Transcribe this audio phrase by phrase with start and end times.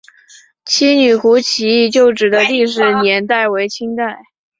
[0.65, 4.23] 七女湖起义旧址的历史年代为清代。